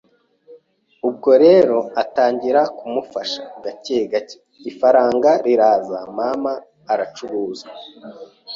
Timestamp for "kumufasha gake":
2.77-3.97